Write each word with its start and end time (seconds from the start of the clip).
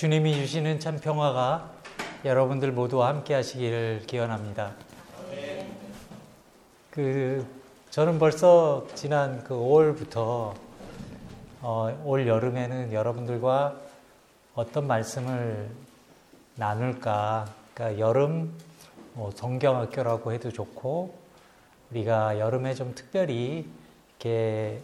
주님이 0.00 0.34
주시는 0.34 0.80
참 0.80 0.98
평화가 0.98 1.72
여러분들 2.24 2.72
모두와 2.72 3.08
함께 3.08 3.34
하시기를 3.34 4.04
기원합니다. 4.06 4.72
그 6.90 7.46
저는 7.90 8.18
벌써 8.18 8.86
지난 8.94 9.44
그 9.44 9.52
5월부터 9.52 10.54
어, 11.60 12.02
올 12.06 12.26
여름에는 12.26 12.94
여러분들과 12.94 13.76
어떤 14.54 14.86
말씀을 14.86 15.68
나눌까? 16.54 17.52
그러니까 17.74 18.00
여름 18.00 18.54
뭐 19.12 19.30
성경학교라고 19.32 20.32
해도 20.32 20.50
좋고 20.50 21.14
우리가 21.90 22.38
여름에 22.38 22.72
좀 22.72 22.94
특별히 22.94 23.68
이렇게 24.12 24.80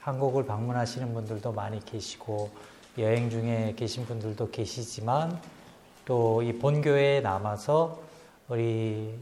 한국을 0.00 0.44
방문하시는 0.44 1.14
분들도 1.14 1.50
많이 1.52 1.82
계시고 1.82 2.50
여행 2.98 3.30
중에 3.30 3.74
계신 3.76 4.04
분들도 4.06 4.50
계시지만 4.50 5.40
또 6.04 6.42
이 6.42 6.52
본교회에 6.58 7.20
남아서 7.20 8.00
우리 8.48 9.14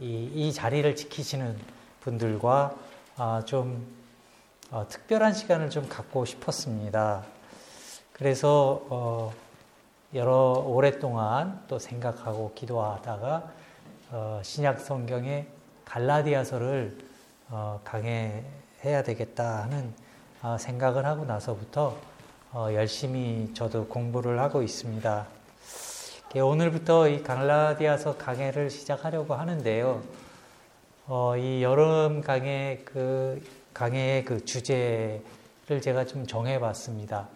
이, 0.00 0.30
이 0.34 0.52
자리를 0.52 0.94
지키시는 0.94 1.58
분들과 2.00 2.74
아, 3.16 3.42
좀 3.46 3.86
어, 4.70 4.86
특별한 4.86 5.32
시간을 5.32 5.70
좀 5.70 5.88
갖고 5.88 6.26
싶었습니다. 6.26 7.24
그래서 8.12 8.82
어, 8.90 9.32
여러 10.14 10.62
오랫동안 10.66 11.64
또 11.68 11.78
생각하고 11.78 12.52
기도하다가 12.54 13.52
어, 14.10 14.40
신약 14.42 14.80
성경의 14.80 15.46
갈라디아서를 15.86 16.98
어, 17.48 17.80
강해해야 17.84 19.02
되겠다 19.04 19.62
하는 19.62 19.94
어, 20.42 20.58
생각을 20.58 21.06
하고 21.06 21.24
나서부터 21.24 21.96
어, 22.58 22.72
열심히 22.72 23.52
저도 23.52 23.86
공부를 23.86 24.40
하고 24.40 24.62
있습니다. 24.62 25.26
오늘부터 26.36 27.06
이 27.06 27.22
갈라디아서 27.22 28.16
강해를 28.16 28.70
시작하려고 28.70 29.34
하는데요. 29.34 30.02
어, 31.06 31.36
이 31.36 31.62
여름 31.62 32.22
강해 32.22 32.80
그 32.86 33.46
강해의 33.74 34.24
그 34.24 34.42
주제를 34.46 35.82
제가 35.82 36.06
좀 36.06 36.26
정해봤습니다. 36.26 37.28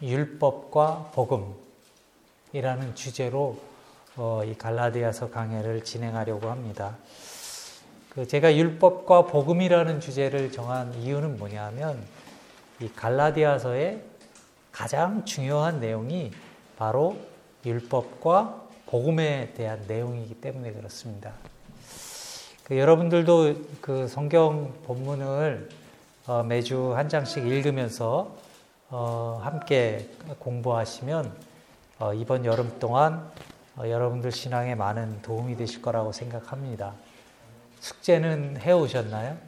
율법과 0.00 1.10
복음이라는 2.52 2.94
주제로 2.94 3.58
어, 4.14 4.42
이 4.44 4.54
갈라디아서 4.54 5.30
강해를 5.30 5.82
진행하려고 5.82 6.48
합니다. 6.48 6.96
그 8.08 8.28
제가 8.28 8.54
율법과 8.54 9.26
복음이라는 9.26 9.98
주제를 9.98 10.52
정한 10.52 10.94
이유는 10.94 11.38
뭐냐면 11.38 12.00
이 12.80 12.88
갈라디아서의 12.88 14.13
가장 14.74 15.24
중요한 15.24 15.78
내용이 15.78 16.32
바로 16.76 17.16
율법과 17.64 18.62
복음에 18.86 19.52
대한 19.54 19.80
내용이기 19.86 20.40
때문에 20.40 20.72
그렇습니다. 20.72 21.32
그 22.64 22.76
여러분들도 22.76 23.54
그 23.80 24.08
성경 24.08 24.74
본문을 24.82 25.68
어 26.26 26.42
매주 26.42 26.92
한 26.96 27.08
장씩 27.08 27.46
읽으면서 27.46 28.36
어 28.90 29.40
함께 29.44 30.10
공부하시면 30.40 31.32
어 32.00 32.12
이번 32.12 32.44
여름 32.44 32.76
동안 32.80 33.30
어 33.76 33.88
여러분들 33.88 34.32
신앙에 34.32 34.74
많은 34.74 35.22
도움이 35.22 35.56
되실 35.56 35.82
거라고 35.82 36.10
생각합니다. 36.10 36.94
숙제는 37.78 38.60
해 38.60 38.72
오셨나요? 38.72 39.38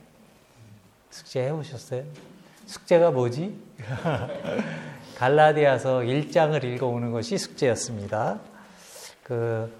숙제 1.10 1.46
해 1.46 1.50
오셨어요? 1.50 2.04
숙제가 2.66 3.10
뭐지? 3.10 3.60
갈라디아서 5.16 6.00
1장을 6.00 6.62
읽어오는 6.62 7.10
것이 7.10 7.38
숙제였습니다. 7.38 8.38
그 9.22 9.72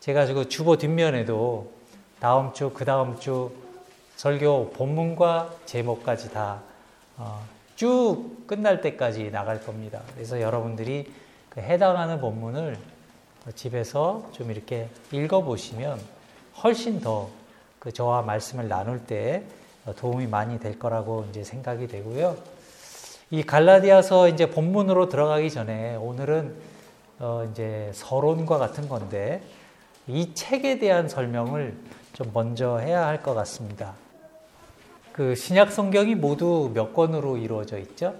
제가 0.00 0.26
그 0.26 0.48
주보 0.48 0.76
뒷면에도 0.76 1.72
다음 2.18 2.52
주, 2.52 2.70
그 2.70 2.84
다음 2.84 3.18
주 3.18 3.50
설교 4.16 4.70
본문과 4.70 5.54
제목까지 5.64 6.30
다쭉 6.30 6.60
어, 7.16 7.46
끝날 8.46 8.80
때까지 8.80 9.30
나갈 9.30 9.60
겁니다. 9.64 10.02
그래서 10.14 10.40
여러분들이 10.40 11.10
그 11.48 11.60
해당하는 11.60 12.20
본문을 12.20 12.76
집에서 13.54 14.28
좀 14.32 14.50
이렇게 14.50 14.88
읽어보시면 15.12 16.00
훨씬 16.62 17.00
더 17.00 17.40
그 17.80 17.90
저와 17.92 18.22
말씀을 18.22 18.68
나눌 18.68 19.00
때 19.00 19.42
도움이 19.96 20.26
많이 20.26 20.60
될 20.60 20.78
거라고 20.78 21.26
이제 21.30 21.42
생각이 21.42 21.88
되고요. 21.88 22.36
이 23.30 23.44
갈라디아서 23.44 24.28
이제 24.28 24.50
본문으로 24.50 25.08
들어가기 25.08 25.50
전에 25.50 25.94
오늘은 25.96 26.54
어 27.20 27.48
이제 27.50 27.90
서론과 27.94 28.58
같은 28.58 28.88
건데 28.88 29.42
이 30.08 30.34
책에 30.34 30.78
대한 30.78 31.08
설명을 31.08 31.76
좀 32.12 32.30
먼저 32.34 32.78
해야 32.78 33.06
할 33.06 33.22
것 33.22 33.34
같습니다. 33.34 33.94
그 35.12 35.34
신약 35.34 35.70
성경이 35.70 36.16
모두 36.16 36.70
몇 36.74 36.92
권으로 36.92 37.36
이루어져 37.36 37.78
있죠? 37.78 38.14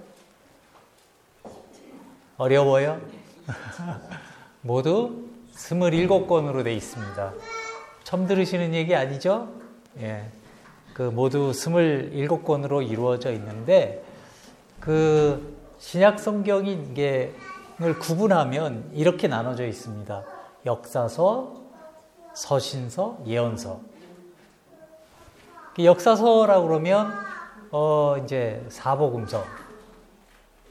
어려워요? 2.36 3.00
모두 4.62 5.24
27권으로 5.54 6.62
되어 6.62 6.72
있습니다. 6.72 7.32
처음 8.04 8.26
들으시는 8.26 8.74
얘기 8.74 8.94
아니죠? 8.94 9.48
예. 10.00 10.24
그 10.94 11.02
모두 11.02 11.50
27권으로 11.50 12.88
이루어져 12.88 13.32
있는데 13.32 14.04
그 14.80 15.56
신약 15.78 16.18
성경이 16.18 16.72
이게를 16.72 17.98
구분하면 18.00 18.90
이렇게 18.94 19.28
나눠져 19.28 19.66
있습니다. 19.66 20.24
역사서, 20.66 21.60
서신서, 22.34 23.18
예언서. 23.26 23.80
그 25.74 25.84
역사서라고 25.84 26.66
그러면 26.66 27.12
어 27.70 28.16
이제 28.22 28.64
사복음서 28.68 29.44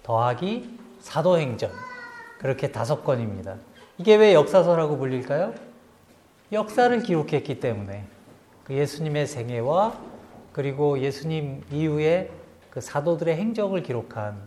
더하기 0.04 0.78
사도행전 1.00 1.72
그렇게 2.40 2.72
다섯 2.72 3.04
권입니다. 3.04 3.56
이게 3.98 4.16
왜 4.16 4.34
역사서라고 4.34 4.98
불릴까요? 4.98 5.54
역사를 6.52 7.02
기록했기 7.02 7.60
때문에 7.60 8.06
그 8.64 8.74
예수님의 8.74 9.28
생애와 9.28 9.98
그리고 10.52 11.00
예수님 11.00 11.64
이후에 11.72 12.32
그 12.70 12.82
사도들의 12.82 13.36
행적을 13.36 13.84
기록한 13.84 14.40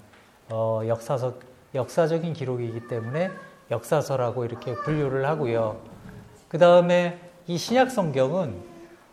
어, 0.50 0.82
역사서 0.86 1.34
역사적인 1.74 2.34
기록이기 2.34 2.88
때문에 2.88 3.30
역사서라고 3.70 4.44
이렇게 4.44 4.74
분류를 4.74 5.26
하고요. 5.26 5.80
그 6.48 6.58
다음에 6.58 7.18
이 7.46 7.56
신약 7.56 7.90
성경은 7.90 8.62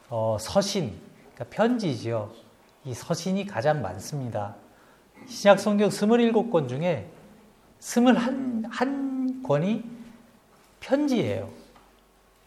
어, 0.09 0.37
서신, 0.39 0.99
그러니까 1.33 1.55
편지죠. 1.55 2.33
이 2.83 2.93
서신이 2.93 3.45
가장 3.45 3.81
많습니다. 3.81 4.55
신약 5.27 5.59
성경 5.59 5.89
27권 5.89 6.67
중에 6.67 7.09
21, 7.79 9.43
권이 9.43 9.83
편지예요. 10.79 11.49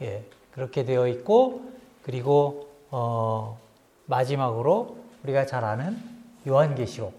예, 0.03 0.25
그렇게 0.53 0.85
되어 0.85 1.07
있고, 1.09 1.71
그리고, 2.03 2.69
어, 2.91 3.59
마지막으로 4.07 4.99
우리가 5.23 5.47
잘 5.47 5.65
아는 5.65 6.12
요한계시록 6.47 7.13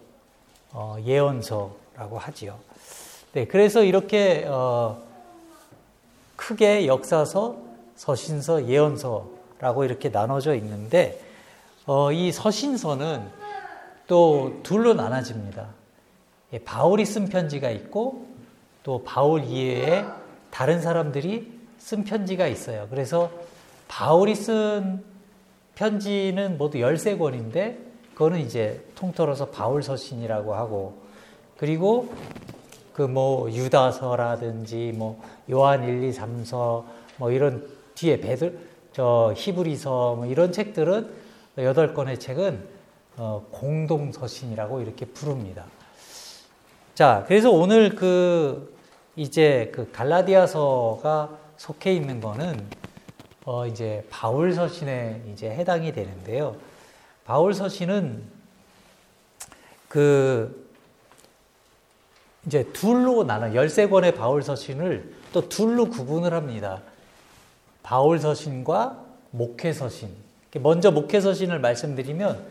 어, 0.72 0.98
예언서라고 1.04 2.18
하지요. 2.18 2.58
네, 3.34 3.46
그래서 3.46 3.84
이렇게 3.84 4.46
어, 4.48 5.02
크게 6.36 6.88
역사서, 6.88 7.58
서신서, 7.96 8.68
예언서라고 8.68 9.86
이렇게 9.86 10.10
나눠져 10.10 10.56
있는데 10.56 11.22
어, 11.86 12.12
이 12.12 12.32
서신서는 12.32 13.28
또 14.08 14.60
둘로 14.64 14.94
나눠집니다. 14.94 15.68
예, 16.54 16.60
바울이 16.60 17.06
쓴 17.06 17.28
편지가 17.28 17.70
있고 17.72 18.28
또 18.84 19.04
바울 19.04 19.44
이외에 19.44 20.06
다른 20.52 20.81
사람들이 20.81 21.52
쓴 21.78 22.04
편지가 22.04 22.48
있어요. 22.48 22.88
그래서 22.90 23.31
바울이 23.88 24.36
쓴 24.36 25.04
편지는 25.76 26.58
모두 26.58 26.78
13권인데 26.78 27.93
그거는 28.13 28.39
이제 28.39 28.86
통틀어서 28.95 29.50
바울 29.50 29.83
서신이라고 29.83 30.56
하고 30.56 31.01
그리고 31.57 32.10
그 32.94 33.01
뭐 33.01 33.51
유다서라든지 33.51 34.94
뭐 34.95 35.21
요한 35.51 35.83
1, 35.83 36.04
2, 36.04 36.12
3서 36.12 36.83
뭐 37.18 37.31
이런 37.31 37.68
뒤에 37.95 38.19
베들 38.19 38.57
저 38.94 39.33
히브리서 39.36 40.15
뭐 40.15 40.25
이런 40.27 40.51
책들은 40.51 41.10
여덟 41.57 41.94
권의 41.94 42.19
책은 42.19 42.68
어 43.18 43.45
공동 43.51 44.12
서신이라고 44.12 44.81
이렇게 44.81 45.06
부릅니다. 45.06 45.66
자, 46.95 47.24
그래서 47.27 47.51
오늘 47.51 47.95
그 47.95 48.75
이제 49.16 49.71
그 49.74 49.92
갈라디아서가 49.92 51.38
속해 51.57 51.94
있는 51.94 52.21
거는 52.21 52.68
어 53.45 53.68
이제 53.68 54.06
바울 54.09 54.54
서신에 54.54 55.24
이제 55.31 55.50
해당이 55.50 55.94
되는데요. 55.94 56.56
바울 57.25 57.54
서신은 57.54 58.24
그 59.88 60.70
이제 62.46 62.64
둘로 62.74 63.24
나눠 63.24 63.48
13권의 63.50 64.16
바울 64.16 64.44
서신을 64.44 65.14
또 65.31 65.48
둘로 65.48 65.90
구분을 65.90 66.34
합니다. 66.34 66.81
바울 67.81 68.20
서신과 68.20 69.04
목회 69.31 69.72
서신. 69.72 70.10
먼저 70.60 70.92
목회 70.92 71.22
서신을 71.22 71.60
말씀드리면 71.60 72.44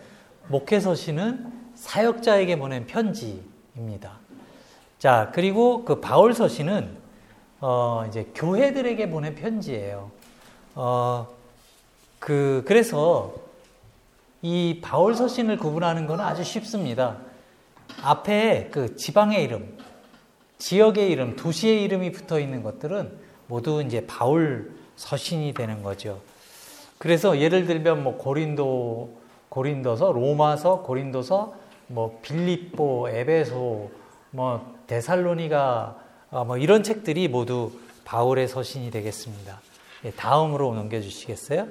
목회 0.49 0.81
서신은 0.81 1.53
사역자에게 1.75 2.59
보낸 2.59 2.87
편지입니다. 2.87 4.19
자, 4.99 5.31
그리고 5.35 5.85
그 5.85 6.01
바울 6.01 6.35
서신은 6.35 7.03
어 7.61 8.05
이제 8.09 8.29
교회들에게 8.35 9.11
보낸 9.11 9.35
편지예요. 9.35 10.11
어 10.75 11.43
그 12.23 12.63
그래서 12.67 13.35
이 14.43 14.81
바울 14.83 15.15
서신을 15.15 15.57
구분하는 15.57 16.07
것은 16.07 16.25
아주 16.25 16.43
쉽습니다. 16.43 17.19
앞에 18.03 18.69
그 18.73 18.97
지방의 18.97 19.45
이름, 19.45 19.79
지역의 20.59 21.11
이름, 21.11 21.37
도시의 21.37 21.85
이름이 21.85 22.13
붙어 22.13 22.41
있는 22.41 22.63
것들은 22.63 23.19
모두 23.47 23.83
이제 23.83 24.05
바울 24.07 24.73
서신이 24.97 25.55
되는 25.55 25.83
거죠. 25.83 26.21
그래서 26.99 27.41
예를 27.41 27.67
들면 27.67 28.03
뭐 28.03 28.17
고린도, 28.17 29.17
고린도서, 29.49 30.13
로마서, 30.13 30.83
고린도서, 30.83 31.55
뭐 31.89 32.19
빌립보, 32.23 33.09
에베소, 33.11 33.91
뭐 34.31 34.75
데살로니가 34.87 35.97
어, 36.31 36.45
뭐 36.45 36.57
이런 36.57 36.83
책들이 36.83 37.29
모두 37.29 37.73
바울의 38.05 38.49
서신이 38.49 38.91
되겠습니다. 38.91 39.61
예, 40.05 40.11
다음으로 40.13 40.75
넘겨주시겠어요? 40.75 41.69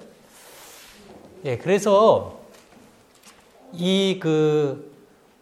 예, 1.45 1.57
그래서 1.57 2.40
이 3.73 4.19
그 4.21 4.91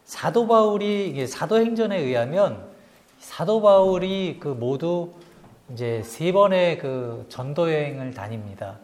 사도 0.05 0.47
바울이 0.47 1.27
사도행전에 1.27 1.99
의하면 1.99 2.67
사도 3.19 3.61
바울이 3.61 4.37
그 4.39 4.47
모두 4.47 5.13
이제 5.71 6.01
세 6.03 6.31
번의 6.31 6.79
그 6.79 7.25
전도 7.29 7.71
여행을 7.71 8.15
다닙니다. 8.15 8.79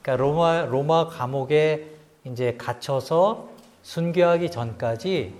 그러니까 0.00 0.24
로마 0.24 0.64
로마 0.64 1.06
감옥에 1.08 1.86
이제 2.24 2.56
갇혀서 2.56 3.50
순교하기 3.82 4.50
전까지 4.50 5.34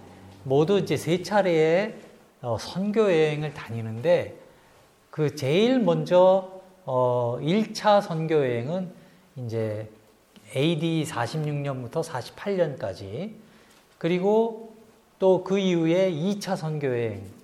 모두 0.44 0.78
이제 0.78 0.98
세 0.98 1.22
차례의 1.22 1.94
어, 2.42 2.58
선교 2.58 3.02
여행을 3.02 3.54
다니는데 3.54 4.36
그 5.10 5.34
제일 5.36 5.78
먼저 5.78 6.60
어 6.84 7.38
1차 7.40 8.02
선교 8.02 8.34
여행은 8.34 8.92
이제 9.36 9.88
AD 10.54 11.04
46년부터 11.08 12.02
48년까지 12.02 13.49
그리고 14.00 14.74
또 15.20 15.44
그 15.44 15.58
이후에 15.60 16.10
2차 16.10 16.56
선교 16.56 16.88
여행 16.88 17.40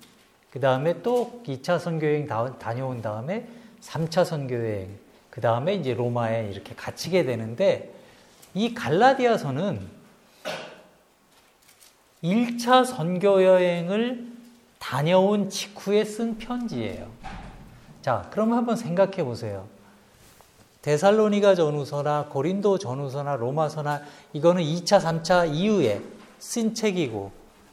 그 0.57 0.59
다음에 0.59 1.03
또 1.03 1.43
2차 1.45 1.77
선교여행 1.77 2.27
다녀온 2.57 3.01
다음에 3.03 3.47
3차 3.81 4.25
선교여행, 4.25 4.89
그 5.29 5.39
다음에 5.39 5.75
이제 5.75 5.93
로마에 5.93 6.49
이렇게 6.51 6.73
갇히게 6.73 7.25
되는데 7.25 7.93
이 8.55 8.73
갈라디아서는 8.73 9.87
1차 12.23 12.85
선교여행을 12.85 14.25
다녀온 14.79 15.51
직후에 15.51 16.03
쓴 16.03 16.39
편지예요. 16.39 17.07
자, 18.01 18.27
그럼 18.31 18.53
한번 18.53 18.77
생각해 18.77 19.23
보세요. 19.23 19.67
데살로니가 20.81 21.53
전후서나 21.53 22.29
고린도 22.29 22.79
전후서나 22.79 23.35
로마서나 23.35 24.01
이거는 24.33 24.63
2차, 24.63 24.99
3차 24.99 25.53
이후에 25.53 26.01
쓴 26.39 26.73
책이고 26.73 27.31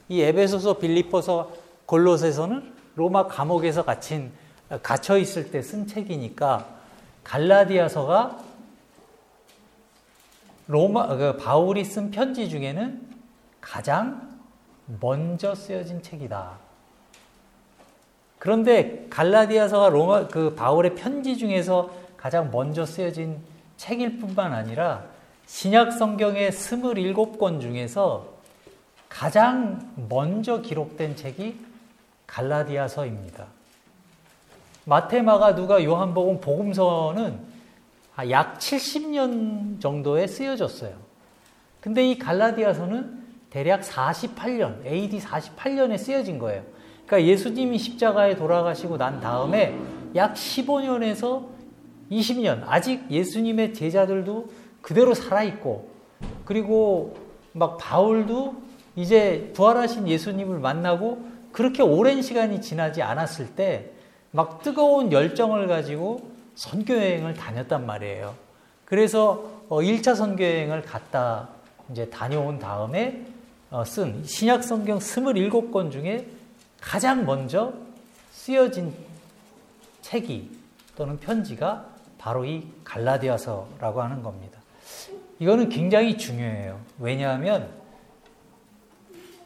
이 0.08 0.20
에베소서, 0.22 0.78
빌립보서, 0.78 1.52
골로새서는 1.86 2.72
로마 2.96 3.26
감옥에서 3.26 3.84
갇힌 3.84 4.32
갇혀 4.82 5.18
있을 5.18 5.50
때 5.50 5.60
쓴 5.60 5.86
책이니까 5.86 6.66
갈라디아서가 7.24 8.38
로마 10.66 11.08
그 11.16 11.36
바울이 11.36 11.84
쓴 11.84 12.10
편지 12.10 12.48
중에는 12.48 13.06
가장 13.60 14.38
먼저 15.00 15.54
쓰여진 15.54 16.02
책이다. 16.02 16.58
그런데 18.38 19.06
갈라디아서가 19.10 19.88
로마 19.88 20.28
그 20.28 20.54
바울의 20.54 20.94
편지 20.94 21.36
중에서 21.36 21.90
가장 22.16 22.50
먼저 22.50 22.84
쓰여진 22.84 23.38
책일 23.76 24.18
뿐만 24.18 24.52
아니라 24.52 25.04
신약 25.46 25.92
성경의 25.92 26.50
27권 26.52 27.60
중에서 27.60 28.33
가장 29.14 29.92
먼저 30.08 30.60
기록된 30.60 31.14
책이 31.14 31.56
갈라디아서입니다. 32.26 33.46
마테마가 34.86 35.54
누가 35.54 35.84
요한복음 35.84 36.40
복음서는 36.40 37.38
약 38.28 38.58
70년 38.58 39.80
정도에 39.80 40.26
쓰여졌어요. 40.26 40.96
근데 41.80 42.10
이 42.10 42.18
갈라디아서는 42.18 43.22
대략 43.50 43.82
48년, 43.82 44.84
AD 44.84 45.20
48년에 45.20 45.96
쓰여진 45.96 46.40
거예요. 46.40 46.64
그러니까 47.06 47.30
예수님이 47.30 47.78
십자가에 47.78 48.34
돌아가시고 48.34 48.96
난 48.96 49.20
다음에 49.20 49.78
약 50.16 50.34
15년에서 50.34 51.46
20년, 52.10 52.64
아직 52.66 53.08
예수님의 53.08 53.74
제자들도 53.74 54.48
그대로 54.82 55.14
살아있고, 55.14 55.88
그리고 56.44 57.16
막 57.52 57.78
바울도 57.78 58.63
이제 58.96 59.50
부활하신 59.54 60.08
예수님을 60.08 60.58
만나고 60.58 61.26
그렇게 61.52 61.82
오랜 61.82 62.22
시간이 62.22 62.60
지나지 62.60 63.02
않았을 63.02 63.54
때 63.54 63.94
막 64.34 64.64
뜨거운 64.64 65.12
열정을 65.12 65.68
가지고 65.68 66.28
선교여행을 66.56 67.34
다녔단 67.34 67.86
말이에요. 67.86 68.34
그래서 68.84 69.48
1차 69.68 70.08
어, 70.08 70.14
선교여행을 70.16 70.82
갔다 70.82 71.48
이제 71.92 72.10
다녀온 72.10 72.58
다음에 72.58 73.24
어, 73.70 73.84
쓴 73.84 74.24
신약 74.24 74.64
성경 74.64 74.98
27권 74.98 75.92
중에 75.92 76.26
가장 76.80 77.24
먼저 77.24 77.72
쓰여진 78.32 78.92
책이 80.02 80.50
또는 80.96 81.16
편지가 81.20 81.86
바로 82.18 82.44
이 82.44 82.66
갈라디아서라고 82.82 84.02
하는 84.02 84.24
겁니다. 84.24 84.58
이거는 85.38 85.68
굉장히 85.68 86.18
중요해요. 86.18 86.80
왜냐하면 86.98 87.68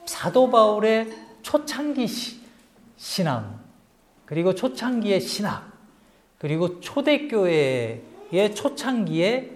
사도 0.09 0.51
바울의 0.51 1.13
초창기 1.43 2.07
시, 2.07 2.41
신앙, 2.97 3.61
그리고 4.27 4.55
초창기의 4.55 5.21
신학, 5.21 5.71
그리고 6.39 6.81
초대교회의 6.81 8.55
초창기의 8.55 9.53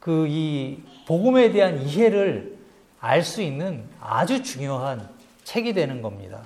그 0.00 0.26
이 0.28 0.78
복음에 1.06 1.50
대한 1.50 1.82
이해를 1.82 2.56
알 3.00 3.24
수 3.24 3.42
있는 3.42 3.84
아주 4.00 4.42
중요한 4.42 5.08
책이 5.42 5.72
되는 5.72 6.02
겁니다. 6.02 6.42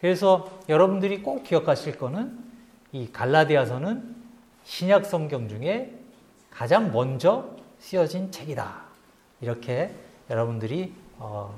그래서 0.00 0.50
여러분들이 0.68 1.22
꼭 1.22 1.44
기억하실 1.44 1.98
거는 1.98 2.36
이 2.92 3.12
갈라디아서는 3.12 4.16
신약 4.64 5.06
성경 5.06 5.48
중에 5.48 5.94
가장 6.50 6.92
먼저 6.92 7.48
쓰여진 7.78 8.32
책이다. 8.32 8.82
이렇게 9.40 9.94
여러분들이 10.30 10.92
어, 11.18 11.54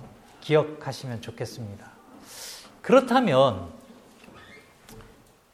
기억하시면 0.47 1.23
좋겠습니다. 1.23 1.91
그렇다면 2.81 3.69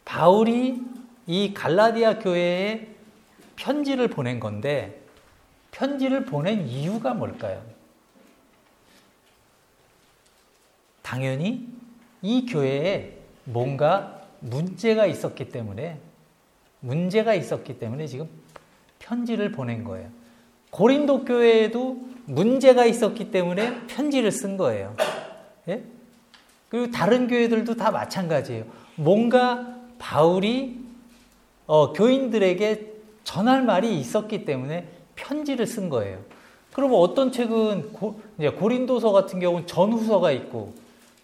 바울이 0.05 0.83
이 1.27 1.55
갈라디아 1.55 2.19
교회에 2.19 2.89
편지를 3.57 4.09
보낸 4.09 4.39
건데 4.39 5.01
편지를 5.71 6.27
보낸 6.27 6.67
이유가 6.69 7.15
뭘까요? 7.15 7.65
당연히 11.01 11.69
이 12.21 12.45
교회에 12.45 13.17
뭔가 13.45 14.21
문제가 14.41 15.07
있었기 15.07 15.49
때문에 15.49 15.99
문제가 16.81 17.33
있었기 17.33 17.79
때문에 17.79 18.07
지금 18.07 18.29
편지를 18.99 19.53
보낸 19.53 19.85
거예요. 19.85 20.11
고린도 20.73 21.27
교회에도 21.27 21.99
문제가 22.25 22.87
있었기 22.87 23.31
때문에 23.31 23.87
편지를 23.89 24.33
쓴 24.33 24.57
거예요. 24.57 24.97
예? 25.69 25.85
그리고 26.71 26.91
다른 26.91 27.29
교회들도 27.29 27.77
다 27.77 27.91
마찬가지예요. 27.91 28.65
뭔가 28.97 29.77
바울이 29.99 30.81
어, 31.67 31.93
교인들에게 31.93 32.91
전할 33.23 33.63
말이 33.63 34.01
있었기 34.01 34.47
때문에 34.47 34.89
편지를 35.15 35.67
쓴 35.67 35.91
거예요. 35.91 36.21
그러면 36.73 37.01
어떤 37.01 37.31
책은 37.31 37.93
고, 37.93 38.21
고린도서 38.59 39.13
같은 39.13 39.41
경우는 39.41 39.67
전후서가 39.67 40.33
있고, 40.33 40.73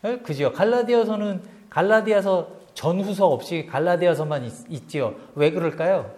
예? 0.04 0.18
그죠? 0.18 0.52
갈라디아서는 0.52 1.40
갈라디아서 1.70 2.48
전후서 2.74 3.26
없이 3.26 3.66
갈라디아서만 3.66 4.44
있, 4.68 4.88
지요 4.90 5.14
왜 5.34 5.50
그럴까요? 5.50 6.17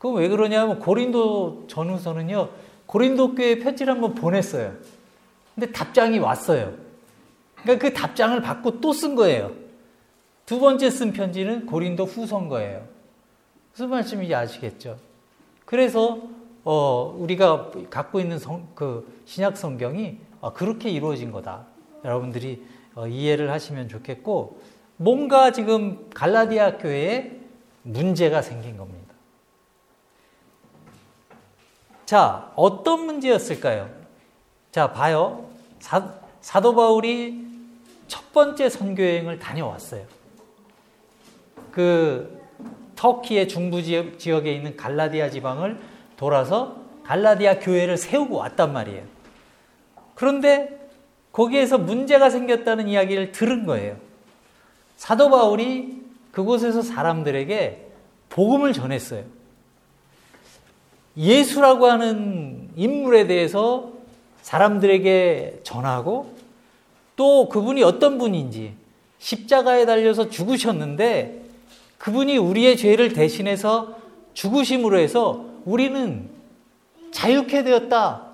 그럼 0.00 0.16
왜 0.16 0.28
그러냐면 0.28 0.78
고린도 0.78 1.66
전후서는요, 1.68 2.48
고린도 2.86 3.34
교회 3.34 3.58
편지를 3.58 3.92
한번 3.92 4.14
보냈어요. 4.14 4.72
근데 5.54 5.70
답장이 5.70 6.18
왔어요. 6.18 6.72
그러니까 7.62 7.86
그 7.86 7.92
답장을 7.94 8.40
받고 8.40 8.80
또 8.80 8.92
쓴 8.94 9.14
거예요. 9.14 9.52
두 10.46 10.58
번째 10.58 10.88
쓴 10.90 11.12
편지는 11.12 11.66
고린도 11.66 12.06
후서인 12.06 12.48
거예요. 12.48 12.82
무슨 13.72 13.90
말씀인지 13.90 14.34
아시겠죠? 14.34 14.96
그래서 15.66 16.18
어, 16.64 17.14
우리가 17.18 17.70
갖고 17.90 18.20
있는 18.20 18.38
성, 18.38 18.68
그 18.74 19.06
신약 19.26 19.58
성경이 19.58 20.16
어, 20.40 20.54
그렇게 20.54 20.88
이루어진 20.88 21.30
거다. 21.30 21.66
여러분들이 22.06 22.64
어, 22.94 23.06
이해를 23.06 23.50
하시면 23.50 23.88
좋겠고 23.90 24.62
뭔가 24.96 25.52
지금 25.52 26.08
갈라디아 26.14 26.78
교회에 26.78 27.32
문제가 27.82 28.40
생긴 28.40 28.78
겁니다. 28.78 28.99
자, 32.10 32.50
어떤 32.56 33.06
문제였을까요? 33.06 33.88
자, 34.72 34.92
봐요. 34.92 35.48
사, 35.78 36.12
사도 36.40 36.74
바울이 36.74 37.46
첫 38.08 38.32
번째 38.32 38.68
선교 38.68 39.04
여행을 39.04 39.38
다녀왔어요. 39.38 40.02
그 41.70 42.42
터키의 42.96 43.46
중부 43.46 43.80
지역에 44.18 44.52
있는 44.52 44.76
갈라디아 44.76 45.30
지방을 45.30 45.78
돌아서 46.16 46.78
갈라디아 47.04 47.60
교회를 47.60 47.96
세우고 47.96 48.38
왔단 48.38 48.72
말이에요. 48.72 49.04
그런데 50.16 50.90
거기에서 51.30 51.78
문제가 51.78 52.28
생겼다는 52.28 52.88
이야기를 52.88 53.30
들은 53.30 53.66
거예요. 53.66 53.96
사도 54.96 55.30
바울이 55.30 56.02
그곳에서 56.32 56.82
사람들에게 56.82 57.86
복음을 58.30 58.72
전했어요. 58.72 59.22
예수라고 61.16 61.86
하는 61.86 62.70
인물에 62.76 63.26
대해서 63.26 63.92
사람들에게 64.42 65.60
전하고 65.62 66.34
또 67.16 67.48
그분이 67.48 67.82
어떤 67.82 68.18
분인지 68.18 68.74
십자가에 69.18 69.84
달려서 69.86 70.30
죽으셨는데 70.30 71.42
그분이 71.98 72.38
우리의 72.38 72.76
죄를 72.76 73.12
대신해서 73.12 73.96
죽으심으로 74.32 74.98
해서 74.98 75.44
우리는 75.64 76.30
자유케 77.10 77.64
되었다. 77.64 78.26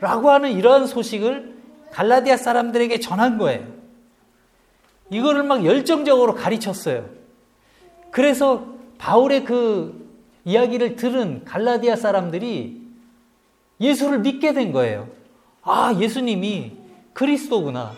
라고 0.00 0.30
하는 0.30 0.52
이러한 0.52 0.86
소식을 0.86 1.54
갈라디아 1.92 2.36
사람들에게 2.36 3.00
전한 3.00 3.38
거예요. 3.38 3.66
이거를 5.10 5.44
막 5.44 5.64
열정적으로 5.64 6.34
가르쳤어요. 6.34 7.08
그래서 8.10 8.66
바울의 8.98 9.44
그 9.44 10.03
이야기를 10.44 10.96
들은 10.96 11.44
갈라디아 11.44 11.96
사람들이 11.96 12.82
예수를 13.80 14.20
믿게 14.20 14.52
된 14.52 14.72
거예요. 14.72 15.08
아, 15.62 15.94
예수님이 15.98 16.72
그리스도구나. 17.12 17.92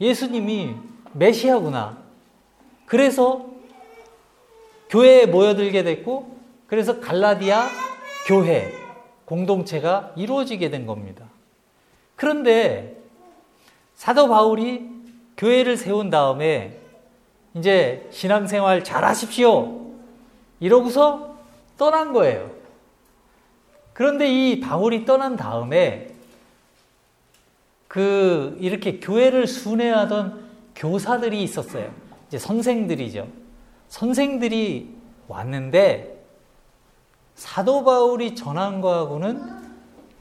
예수님이 0.00 0.74
메시아구나. 1.12 1.98
그래서 2.86 3.46
교회에 4.88 5.26
모여들게 5.26 5.82
됐고, 5.82 6.38
그래서 6.66 7.00
갈라디아 7.00 7.68
교회 8.26 8.72
공동체가 9.24 10.12
이루어지게 10.16 10.70
된 10.70 10.86
겁니다. 10.86 11.26
그런데 12.16 12.96
사도 13.94 14.28
바울이 14.28 14.88
교회를 15.36 15.76
세운 15.76 16.10
다음에 16.10 16.78
이제 17.54 18.06
신앙생활 18.10 18.84
잘 18.84 19.04
하십시오. 19.04 19.92
이러고서 20.60 21.29
떠난 21.80 22.12
거예요. 22.12 22.50
그런데 23.94 24.28
이 24.28 24.60
바울이 24.60 25.06
떠난 25.06 25.34
다음에 25.36 26.14
그 27.88 28.54
이렇게 28.60 29.00
교회를 29.00 29.46
순회하던 29.46 30.44
교사들이 30.76 31.42
있었어요. 31.42 31.90
이제 32.28 32.38
선생들이죠. 32.38 33.26
선생들이 33.88 34.94
왔는데 35.26 36.22
사도 37.34 37.82
바울이 37.82 38.34
전한 38.34 38.82
거하고는 38.82 39.42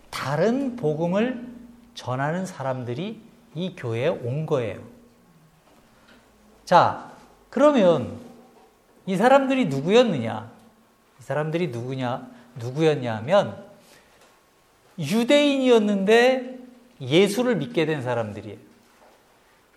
다른 0.10 0.78
복음을 0.78 1.46
전하는 1.94 2.46
사람들이 2.46 3.22
이 3.56 3.76
교회에 3.76 4.08
온 4.08 4.46
거예요. 4.46 4.80
자, 6.64 7.12
그러면 7.50 8.18
이 9.06 9.18
사람들이 9.18 9.66
누구였느냐? 9.66 10.59
사람들이 11.30 11.68
누구냐, 11.68 12.28
누구였냐 12.56 13.18
하면 13.18 13.64
유대인이었는데 14.98 16.58
예수를 17.00 17.56
믿게 17.58 17.86
된 17.86 18.02
사람들이에요. 18.02 18.58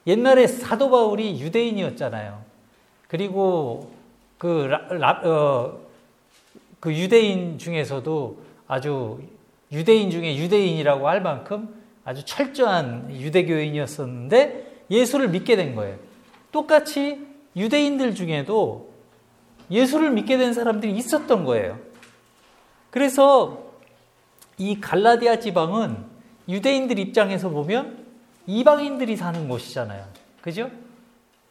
옛날에 0.06 0.46
사도 0.46 0.90
바울이 0.90 1.38
유대인이었잖아요. 1.42 2.42
그리고 3.06 3.92
그, 4.38 4.66
라, 4.92 5.20
어, 5.24 5.78
그 6.80 6.94
유대인 6.96 7.58
중에서도 7.58 8.38
아주 8.66 9.20
유대인 9.70 10.10
중에 10.10 10.38
유대인이라고 10.38 11.06
할 11.06 11.20
만큼 11.20 11.68
아주 12.02 12.24
철저한 12.24 13.14
유대교인이었었는데 13.14 14.84
예수를 14.90 15.28
믿게 15.28 15.56
된 15.56 15.74
거예요. 15.74 15.98
똑같이 16.50 17.26
유대인들 17.54 18.14
중에도 18.14 18.91
예수를 19.72 20.10
믿게 20.10 20.36
된 20.36 20.52
사람들이 20.52 20.94
있었던 20.96 21.44
거예요. 21.44 21.78
그래서 22.90 23.72
이 24.58 24.80
갈라디아 24.80 25.40
지방은 25.40 25.96
유대인들 26.48 26.98
입장에서 26.98 27.48
보면 27.48 28.04
이방인들이 28.46 29.16
사는 29.16 29.48
곳이잖아요. 29.48 30.04
그죠? 30.42 30.70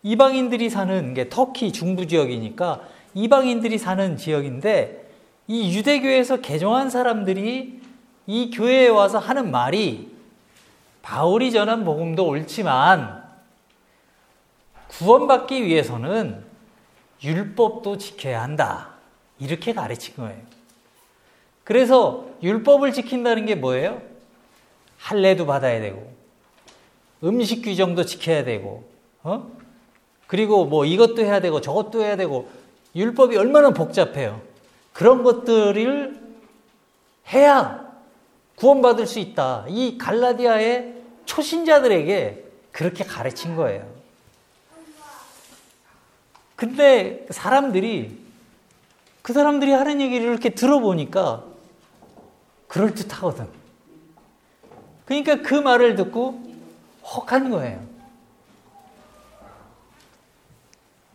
이방인들이 0.03 0.69
사는 0.69 1.13
게 1.13 1.29
터키 1.29 1.71
중부 1.71 2.07
지역이니까 2.07 2.81
이방인들이 3.15 3.77
사는 3.77 4.17
지역인데 4.17 5.09
이 5.47 5.75
유대교에서 5.75 6.37
개종한 6.37 6.89
사람들이 6.89 7.81
이 8.27 8.51
교회에 8.51 8.87
와서 8.87 9.17
하는 9.17 9.49
말이 9.51 10.15
바울이 11.01 11.51
전한 11.51 11.83
복음도 11.83 12.27
옳지만 12.27 13.23
구원받기 14.89 15.65
위해서는 15.65 16.50
율법도 17.23 17.97
지켜야 17.97 18.41
한다. 18.41 18.89
이렇게 19.39 19.73
가르친 19.73 20.15
거예요. 20.15 20.39
그래서 21.63 22.27
율법을 22.41 22.93
지킨다는 22.93 23.45
게 23.45 23.55
뭐예요? 23.55 24.01
할례도 24.97 25.45
받아야 25.45 25.79
되고, 25.79 26.11
음식 27.23 27.61
규정도 27.63 28.05
지켜야 28.05 28.43
되고, 28.43 28.83
어? 29.23 29.51
그리고 30.27 30.65
뭐 30.65 30.85
이것도 30.85 31.21
해야 31.21 31.39
되고 31.39 31.61
저것도 31.61 32.01
해야 32.01 32.15
되고, 32.15 32.49
율법이 32.95 33.37
얼마나 33.37 33.71
복잡해요. 33.71 34.41
그런 34.93 35.23
것들을 35.23 36.19
해야 37.29 37.91
구원받을 38.55 39.07
수 39.07 39.19
있다. 39.19 39.65
이 39.69 39.97
갈라디아의 39.97 40.95
초신자들에게 41.25 42.45
그렇게 42.71 43.03
가르친 43.03 43.55
거예요. 43.55 44.00
근데 46.61 47.25
사람들이 47.31 48.19
그 49.23 49.33
사람들이 49.33 49.71
하는 49.71 49.99
얘기를 49.99 50.27
이렇게 50.27 50.51
들어보니까 50.51 51.43
그럴듯하거든. 52.67 53.47
그러니까 55.05 55.41
그 55.41 55.55
말을 55.55 55.95
듣고 55.95 56.39
혹한 57.03 57.49
거예요. 57.49 57.83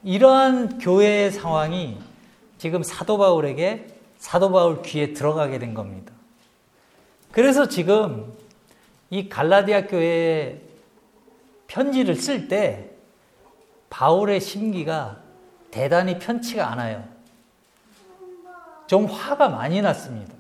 이러한 0.02 0.78
교회의 0.78 1.30
상황이 1.30 1.96
지금 2.58 2.82
사도 2.82 3.16
바울에게 3.16 3.86
사도 4.18 4.50
바울 4.50 4.82
귀에 4.82 5.12
들어가게 5.12 5.60
된 5.60 5.74
겁니다. 5.74 6.12
그래서 7.30 7.68
지금 7.68 8.36
이 9.10 9.28
갈라디아 9.28 9.86
교회에 9.86 10.60
편지를 11.68 12.16
쓸 12.16 12.48
때 12.48 12.90
바울의 13.90 14.40
심기가 14.40 15.24
대단히 15.70 16.18
편치가 16.18 16.70
않아요. 16.72 17.04
좀 18.86 19.06
화가 19.06 19.48
많이 19.48 19.80
났습니다. 19.82 20.32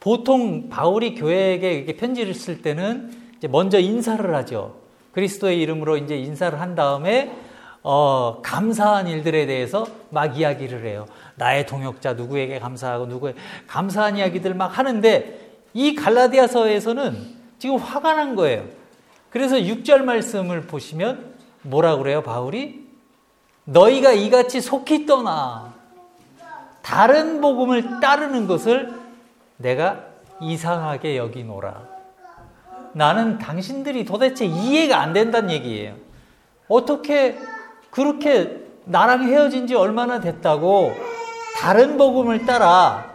보통 0.00 0.68
바울이 0.68 1.14
교회에게 1.14 1.72
이렇게 1.72 1.96
편지를 1.96 2.34
쓸 2.34 2.62
때는 2.62 3.10
먼저 3.48 3.78
인사를 3.78 4.34
하죠. 4.36 4.80
그리스도의 5.12 5.60
이름으로 5.60 5.96
이제 5.96 6.16
인사를 6.16 6.60
한 6.60 6.74
다음에 6.74 7.34
어, 7.82 8.40
감사한 8.42 9.06
일들에 9.06 9.46
대해서 9.46 9.86
막 10.10 10.38
이야기를 10.38 10.84
해요. 10.84 11.06
나의 11.36 11.66
동역자 11.66 12.14
누구에게 12.14 12.58
감사하고 12.58 13.06
누구에 13.06 13.34
감사한 13.66 14.16
이야기들 14.16 14.54
막 14.54 14.78
하는데 14.78 15.52
이 15.74 15.94
갈라디아서에서는 15.94 17.38
지금 17.58 17.76
화가 17.76 18.14
난 18.14 18.34
거예요. 18.36 18.64
그래서 19.30 19.56
6절 19.56 20.02
말씀을 20.02 20.62
보시면 20.62 21.34
뭐라 21.62 21.96
그래요, 21.96 22.22
바울이? 22.22 22.87
너희가 23.68 24.12
이같이 24.12 24.60
속히 24.60 25.04
떠나 25.04 25.74
다른 26.80 27.40
복음을 27.40 28.00
따르는 28.00 28.46
것을 28.46 28.94
내가 29.58 30.04
이상하게 30.40 31.18
여기노라. 31.18 31.86
나는 32.94 33.38
당신들이 33.38 34.06
도대체 34.06 34.46
이해가 34.46 34.98
안 34.98 35.12
된다는 35.12 35.50
얘기예요. 35.50 35.96
어떻게 36.66 37.38
그렇게 37.90 38.64
나랑 38.84 39.24
헤어진 39.24 39.66
지 39.66 39.74
얼마나 39.74 40.20
됐다고 40.20 40.94
다른 41.58 41.98
복음을 41.98 42.46
따라 42.46 43.12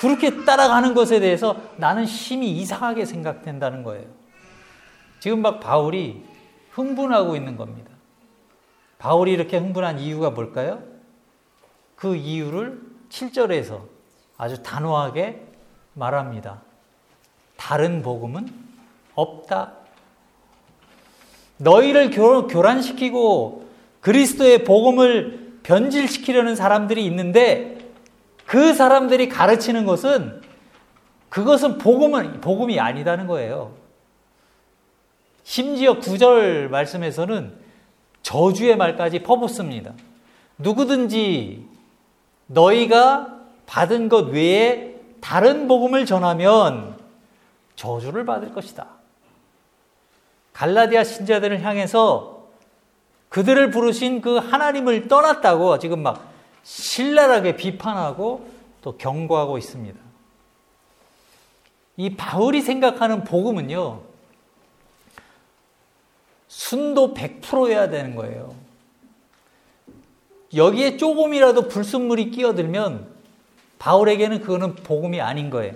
그렇게 0.00 0.44
따라가는 0.44 0.92
것에 0.92 1.20
대해서 1.20 1.56
나는 1.76 2.04
심히 2.04 2.50
이상하게 2.58 3.06
생각된다는 3.06 3.84
거예요. 3.84 4.06
지금 5.18 5.40
막 5.40 5.60
바울이 5.60 6.22
흥분하고 6.72 7.36
있는 7.36 7.56
겁니다. 7.56 7.89
바울이 9.00 9.32
이렇게 9.32 9.56
흥분한 9.56 9.98
이유가 9.98 10.30
뭘까요? 10.30 10.82
그 11.96 12.14
이유를 12.14 12.80
7절에서 13.08 13.80
아주 14.36 14.62
단호하게 14.62 15.42
말합니다. 15.94 16.60
다른 17.56 18.02
복음은 18.02 18.46
없다. 19.14 19.72
너희를 21.56 22.10
교란시키고 22.10 23.68
그리스도의 24.02 24.64
복음을 24.64 25.58
변질시키려는 25.62 26.54
사람들이 26.54 27.04
있는데 27.06 27.78
그 28.44 28.74
사람들이 28.74 29.30
가르치는 29.30 29.86
것은 29.86 30.42
그것은 31.30 31.78
복음은 31.78 32.42
복음이 32.42 32.78
아니다는 32.78 33.26
거예요. 33.26 33.74
심지어 35.42 35.98
구절 35.98 36.68
말씀에서는 36.68 37.69
저주의 38.30 38.76
말까지 38.76 39.24
퍼붓습니다. 39.24 39.92
누구든지 40.56 41.66
너희가 42.46 43.40
받은 43.66 44.08
것 44.08 44.28
외에 44.28 44.94
다른 45.20 45.66
복음을 45.66 46.06
전하면 46.06 46.96
저주를 47.74 48.24
받을 48.24 48.52
것이다. 48.52 48.86
갈라디아 50.52 51.02
신자들을 51.02 51.60
향해서 51.64 52.46
그들을 53.30 53.72
부르신 53.72 54.20
그 54.20 54.36
하나님을 54.36 55.08
떠났다고 55.08 55.80
지금 55.80 56.00
막 56.04 56.30
신랄하게 56.62 57.56
비판하고 57.56 58.48
또 58.80 58.96
경고하고 58.96 59.58
있습니다. 59.58 59.98
이 61.96 62.14
바울이 62.14 62.62
생각하는 62.62 63.24
복음은요, 63.24 64.09
순도 66.50 67.14
100%여야 67.14 67.90
되는 67.90 68.16
거예요. 68.16 68.52
여기에 70.52 70.96
조금이라도 70.96 71.68
불순물이 71.68 72.32
끼어들면 72.32 73.06
바울에게는 73.78 74.40
그거는 74.40 74.74
복음이 74.74 75.20
아닌 75.20 75.48
거예요. 75.48 75.74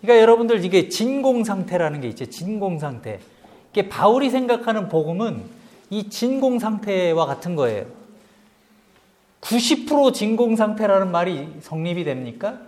그러니까 0.00 0.22
여러분들 0.22 0.64
이게 0.64 0.88
진공 0.88 1.44
상태라는 1.44 2.00
게 2.00 2.08
있죠. 2.08 2.24
진공 2.24 2.78
상태. 2.78 3.20
이게 3.72 3.90
바울이 3.90 4.30
생각하는 4.30 4.88
복음은 4.88 5.44
이 5.90 6.08
진공 6.08 6.58
상태와 6.58 7.26
같은 7.26 7.54
거예요. 7.54 7.84
90% 9.42 10.14
진공 10.14 10.56
상태라는 10.56 11.10
말이 11.10 11.46
성립이 11.60 12.04
됩니까? 12.04 12.58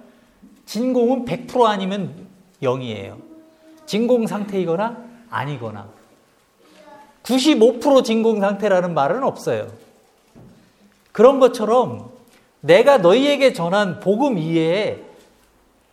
진공은 0.66 1.24
100% 1.24 1.64
아니면 1.64 2.26
0이에요. 2.60 3.16
진공 3.86 4.26
상태이거나 4.26 5.02
아니거나. 5.30 6.03
95% 7.24 8.04
진공 8.04 8.40
상태라는 8.40 8.94
말은 8.94 9.24
없어요. 9.24 9.68
그런 11.12 11.40
것처럼 11.40 12.10
내가 12.60 12.98
너희에게 12.98 13.52
전한 13.52 14.00
복음 14.00 14.38
이외에 14.38 15.02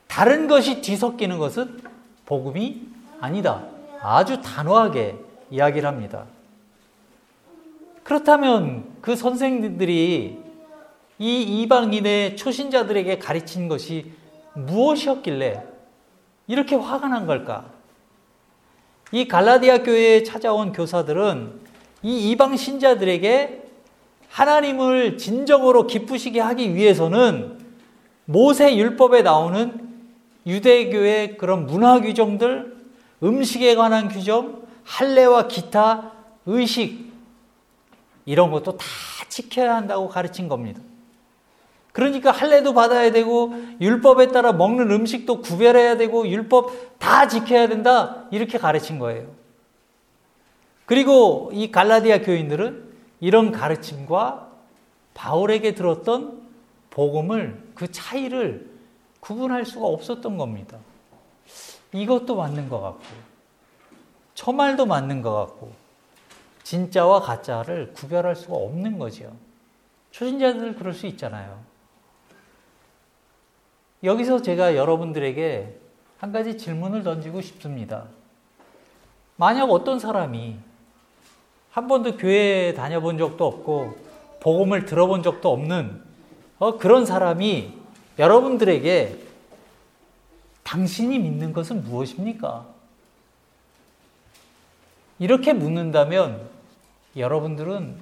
다른 0.07 0.47
것이 0.47 0.81
뒤섞이는 0.81 1.37
것은 1.37 1.81
복음이 2.25 2.81
아니다. 3.19 3.63
아주 4.01 4.41
단호하게 4.41 5.15
이야기를 5.49 5.87
합니다. 5.87 6.25
그렇다면 8.03 8.85
그 9.01 9.15
선생들이 9.15 10.39
이 11.19 11.61
이방인의 11.61 12.35
초신자들에게 12.35 13.19
가르친 13.19 13.67
것이 13.67 14.11
무엇이었길래 14.53 15.63
이렇게 16.47 16.75
화가 16.75 17.07
난 17.07 17.25
걸까? 17.27 17.65
이 19.11 19.27
갈라디아 19.27 19.83
교회에 19.83 20.23
찾아온 20.23 20.71
교사들은 20.71 21.59
이 22.03 22.31
이방 22.31 22.55
신자들에게 22.55 23.63
하나님을 24.29 25.17
진정으로 25.17 25.87
기쁘시게 25.87 26.39
하기 26.39 26.75
위해서는 26.75 27.59
모세 28.25 28.75
율법에 28.77 29.21
나오는 29.21 29.89
유대교의 30.45 31.37
그런 31.37 31.65
문화 31.65 31.99
규정들, 31.99 32.77
음식에 33.21 33.75
관한 33.75 34.07
규정, 34.07 34.63
할례와 34.83 35.47
기타 35.47 36.13
의식 36.45 37.11
이런 38.25 38.51
것도 38.51 38.77
다 38.77 38.85
지켜야 39.27 39.75
한다고 39.75 40.07
가르친 40.07 40.47
겁니다. 40.47 40.81
그러니까 41.91 42.31
할례도 42.31 42.73
받아야 42.73 43.11
되고 43.11 43.53
율법에 43.81 44.29
따라 44.29 44.53
먹는 44.53 44.91
음식도 44.91 45.41
구별해야 45.41 45.97
되고 45.97 46.27
율법 46.27 46.99
다 46.99 47.27
지켜야 47.27 47.67
된다 47.67 48.25
이렇게 48.31 48.57
가르친 48.57 48.97
거예요. 48.97 49.27
그리고 50.85 51.49
이 51.53 51.71
갈라디아 51.71 52.21
교인들은 52.21 52.91
이런 53.19 53.51
가르침과 53.51 54.49
바울에게 55.13 55.75
들었던 55.75 56.41
복음을 56.89 57.61
그 57.75 57.91
차이를 57.91 58.69
구분할 59.19 59.65
수가 59.65 59.87
없었던 59.87 60.37
겁니다. 60.37 60.77
이것도 61.93 62.35
맞는 62.35 62.69
것 62.69 62.79
같고 62.79 63.03
처말도 64.33 64.85
맞는 64.85 65.21
것 65.21 65.33
같고 65.33 65.71
진짜와 66.63 67.21
가짜를 67.21 67.93
구별할 67.93 68.35
수가 68.35 68.55
없는 68.55 68.97
거죠. 68.97 69.31
초신자들 70.11 70.75
그럴 70.75 70.93
수 70.93 71.05
있잖아요. 71.07 71.70
여기서 74.03 74.41
제가 74.41 74.75
여러분들에게 74.75 75.79
한 76.17 76.31
가지 76.31 76.57
질문을 76.57 77.03
던지고 77.03 77.41
싶습니다. 77.41 78.05
만약 79.35 79.71
어떤 79.71 79.99
사람이 79.99 80.57
한 81.71 81.87
번도 81.87 82.17
교회 82.17 82.73
다녀본 82.73 83.17
적도 83.17 83.45
없고 83.47 83.95
복음을 84.39 84.85
들어본 84.85 85.23
적도 85.23 85.51
없는 85.51 86.01
어, 86.59 86.77
그런 86.77 87.05
사람이 87.05 87.73
여러분들에게 88.19 89.17
당신이 90.63 91.17
믿는 91.19 91.53
것은 91.53 91.83
무엇입니까? 91.83 92.67
이렇게 95.19 95.53
묻는다면 95.53 96.47
여러분들은 97.15 97.95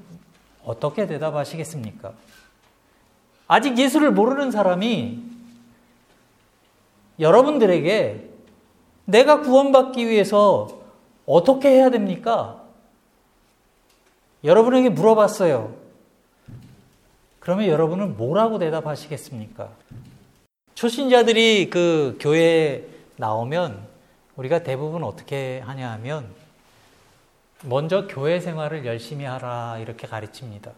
어떻게 0.64 1.08
대답하시겠습니까? 1.08 2.14
아직 3.48 3.78
예수를 3.78 4.12
모르는 4.12 4.52
사람이 4.52 5.39
여러분들에게 7.20 8.30
내가 9.06 9.42
구원받기 9.42 10.08
위해서 10.08 10.80
어떻게 11.26 11.70
해야 11.70 11.90
됩니까? 11.90 12.64
여러분에게 14.44 14.90
물어봤어요. 14.90 15.76
그러면 17.40 17.68
여러분은 17.68 18.18
뭐라고 18.18 18.60
대답하시겠습니까? 18.60 19.70
초신자들이 20.76 21.70
그 21.70 22.18
교회에 22.22 22.84
나오면 23.18 23.88
우리가 24.36 24.64
대부분 24.64 25.04
어떻게 25.04 25.60
하냐 25.66 25.92
하면 25.94 26.28
먼저 27.66 28.08
교회 28.08 28.40
생활을 28.40 28.86
열심히 28.86 29.26
하라 29.26 29.80
이렇게 29.80 30.08
가르칩니다. 30.08 30.72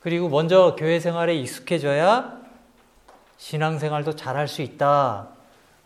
그리고 0.00 0.28
먼저 0.28 0.74
교회 0.78 1.00
생활에 1.00 1.34
익숙해져야 1.34 2.40
신앙생활도 3.38 4.16
잘할 4.16 4.48
수 4.48 4.62
있다. 4.62 5.28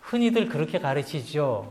흔히들 0.01 0.49
그렇게 0.49 0.79
가르치죠. 0.79 1.71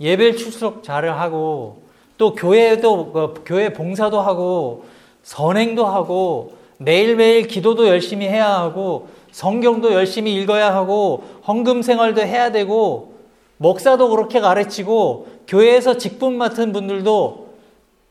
예배 0.00 0.34
출석 0.34 0.82
잘 0.82 1.08
하고 1.08 1.82
또 2.18 2.34
교회도 2.34 3.12
그 3.12 3.42
교회 3.46 3.72
봉사도 3.72 4.20
하고 4.20 4.84
선행도 5.22 5.86
하고 5.86 6.56
매일매일 6.78 7.46
기도도 7.46 7.88
열심히 7.88 8.26
해야 8.26 8.52
하고 8.52 9.08
성경도 9.30 9.92
열심히 9.94 10.34
읽어야 10.34 10.74
하고 10.74 11.24
헌금 11.46 11.82
생활도 11.82 12.20
해야 12.22 12.52
되고 12.52 13.14
목사도 13.56 14.10
그렇게 14.10 14.40
가르치고 14.40 15.28
교회에서 15.46 15.96
직분 15.96 16.36
맡은 16.36 16.72
분들도 16.72 17.54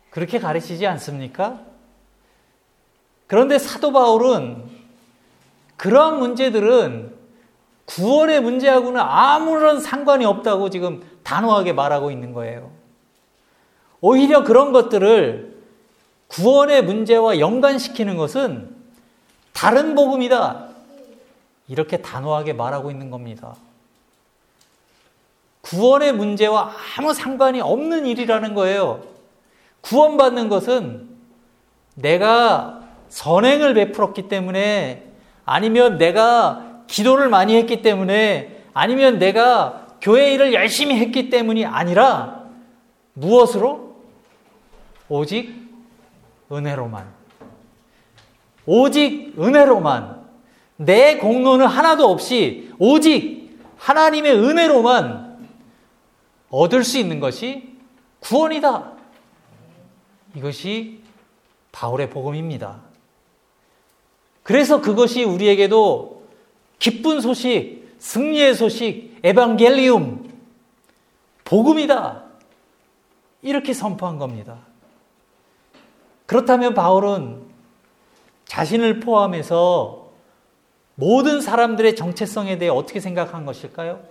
그렇게 0.09 0.39
가르치지 0.39 0.87
않습니까? 0.87 1.59
그런데 3.27 3.57
사도 3.57 3.91
바울은 3.91 4.72
그러한 5.77 6.19
문제들은 6.19 7.13
구원의 7.85 8.41
문제하고는 8.41 8.99
아무런 8.99 9.79
상관이 9.79 10.25
없다고 10.25 10.69
지금 10.69 11.03
단호하게 11.23 11.73
말하고 11.73 12.11
있는 12.11 12.33
거예요. 12.33 12.71
오히려 14.01 14.43
그런 14.43 14.71
것들을 14.71 15.53
구원의 16.27 16.83
문제와 16.83 17.39
연관시키는 17.39 18.17
것은 18.17 18.75
다른 19.53 19.95
복음이다. 19.95 20.67
이렇게 21.67 21.97
단호하게 22.01 22.53
말하고 22.53 22.91
있는 22.91 23.09
겁니다. 23.09 23.55
구원의 25.61 26.13
문제와 26.13 26.73
아무 26.97 27.13
상관이 27.13 27.61
없는 27.61 28.05
일이라는 28.05 28.53
거예요. 28.53 29.03
구원받는 29.81 30.49
것은 30.49 31.07
내가 31.95 32.81
선행을 33.09 33.73
베풀었기 33.73 34.27
때문에 34.27 35.12
아니면 35.45 35.97
내가 35.97 36.83
기도를 36.87 37.29
많이 37.29 37.55
했기 37.55 37.81
때문에 37.81 38.65
아니면 38.73 39.19
내가 39.19 39.87
교회 40.01 40.33
일을 40.33 40.53
열심히 40.53 40.97
했기 40.97 41.29
때문이 41.29 41.65
아니라 41.65 42.43
무엇으로? 43.13 43.95
오직 45.09 45.53
은혜로만. 46.51 47.07
오직 48.65 49.33
은혜로만. 49.39 50.23
내 50.77 51.17
공로는 51.17 51.67
하나도 51.67 52.09
없이 52.09 52.71
오직 52.79 53.59
하나님의 53.77 54.35
은혜로만 54.35 55.47
얻을 56.49 56.83
수 56.83 56.97
있는 56.97 57.19
것이 57.19 57.77
구원이다. 58.19 58.91
이것이 60.35 61.01
바울의 61.71 62.09
복음입니다. 62.09 62.81
그래서 64.43 64.81
그것이 64.81 65.23
우리에게도 65.23 66.23
기쁜 66.79 67.21
소식, 67.21 67.95
승리의 67.97 68.55
소식, 68.55 69.17
에반겔리움, 69.23 70.29
복음이다. 71.45 72.23
이렇게 73.41 73.73
선포한 73.73 74.17
겁니다. 74.17 74.59
그렇다면 76.25 76.73
바울은 76.73 77.41
자신을 78.45 78.99
포함해서 78.99 80.09
모든 80.95 81.41
사람들의 81.41 81.95
정체성에 81.95 82.57
대해 82.57 82.69
어떻게 82.69 82.99
생각한 82.99 83.45
것일까요? 83.45 84.01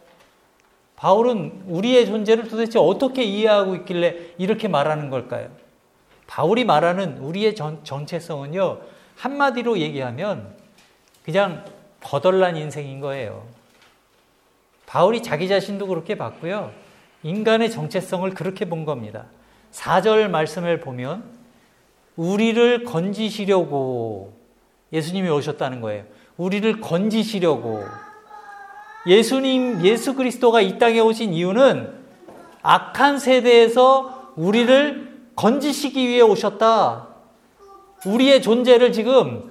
바울은 0.96 1.64
우리의 1.66 2.06
존재를 2.06 2.48
도대체 2.48 2.78
어떻게 2.78 3.22
이해하고 3.22 3.74
있길래 3.76 4.34
이렇게 4.38 4.68
말하는 4.68 5.10
걸까요? 5.10 5.48
바울이 6.26 6.64
말하는 6.64 7.18
우리의 7.18 7.54
전, 7.54 7.84
정체성은요, 7.84 8.78
한마디로 9.16 9.78
얘기하면 9.78 10.54
그냥 11.24 11.64
거덜난 12.02 12.56
인생인 12.56 13.00
거예요. 13.00 13.46
바울이 14.86 15.22
자기 15.22 15.48
자신도 15.48 15.86
그렇게 15.86 16.16
봤고요. 16.16 16.72
인간의 17.22 17.70
정체성을 17.70 18.28
그렇게 18.34 18.64
본 18.64 18.84
겁니다. 18.84 19.26
4절 19.72 20.28
말씀을 20.28 20.80
보면 20.80 21.24
우리를 22.16 22.84
건지시려고 22.84 24.34
예수님이 24.92 25.30
오셨다는 25.30 25.80
거예요. 25.80 26.04
우리를 26.36 26.80
건지시려고 26.80 27.84
예수님 29.06 29.84
예수 29.84 30.14
그리스도가 30.14 30.60
이 30.60 30.78
땅에 30.78 31.00
오신 31.00 31.32
이유는 31.32 31.92
악한 32.62 33.18
세대에서 33.18 34.32
우리를 34.36 35.30
건지시기 35.34 36.06
위해 36.06 36.20
오셨다. 36.20 37.08
우리의 38.06 38.42
존재를 38.42 38.92
지금 38.92 39.50